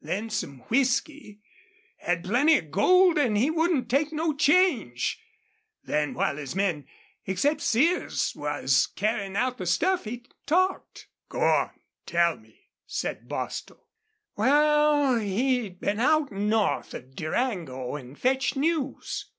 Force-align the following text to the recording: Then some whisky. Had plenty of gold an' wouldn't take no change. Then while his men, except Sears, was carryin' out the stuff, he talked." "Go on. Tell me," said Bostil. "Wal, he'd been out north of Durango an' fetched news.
Then 0.00 0.30
some 0.30 0.60
whisky. 0.68 1.40
Had 1.96 2.22
plenty 2.22 2.56
of 2.56 2.70
gold 2.70 3.18
an' 3.18 3.34
wouldn't 3.52 3.90
take 3.90 4.12
no 4.12 4.32
change. 4.32 5.20
Then 5.82 6.14
while 6.14 6.36
his 6.36 6.54
men, 6.54 6.86
except 7.26 7.60
Sears, 7.62 8.32
was 8.36 8.86
carryin' 8.94 9.34
out 9.34 9.58
the 9.58 9.66
stuff, 9.66 10.04
he 10.04 10.24
talked." 10.46 11.08
"Go 11.28 11.40
on. 11.40 11.70
Tell 12.06 12.36
me," 12.36 12.68
said 12.86 13.28
Bostil. 13.28 13.88
"Wal, 14.36 15.16
he'd 15.16 15.80
been 15.80 15.98
out 15.98 16.30
north 16.30 16.94
of 16.94 17.16
Durango 17.16 17.96
an' 17.96 18.14
fetched 18.14 18.54
news. 18.54 19.32